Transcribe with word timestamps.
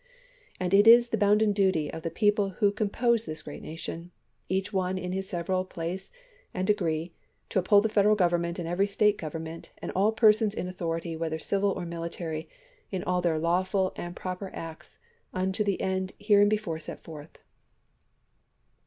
And 0.59 0.73
it 0.73 0.87
is 0.87 1.09
the 1.09 1.15
bounden 1.17 1.51
duty 1.51 1.93
of 1.93 2.01
the 2.01 2.09
people 2.09 2.49
who 2.57 2.71
compose 2.71 3.27
this 3.27 3.43
great 3.43 3.61
nation, 3.61 4.09
each 4.49 4.73
one 4.73 4.97
in 4.97 5.11
his 5.11 5.29
several 5.29 5.63
place 5.63 6.11
and 6.55 6.65
degree, 6.65 7.13
to 7.49 7.59
uphold 7.59 7.83
the 7.85 7.89
Federal 7.89 8.15
Government 8.15 8.57
and 8.57 8.67
every 8.67 8.87
State 8.87 9.19
government 9.19 9.69
and 9.77 9.91
all 9.91 10.11
persons 10.11 10.55
in 10.55 10.67
authority, 10.67 11.15
whether 11.15 11.37
civil 11.37 11.69
or 11.69 11.85
military, 11.85 12.49
in 12.89 13.03
all 13.03 13.21
their 13.21 13.37
lawful 13.37 13.93
and 13.95 14.15
proper 14.15 14.49
acts, 14.55 14.97
unto 15.35 15.63
the 15.63 15.79
end 15.79 16.13
hereinbefore 16.19 16.79
set 16.79 16.99
forth. 16.99 17.37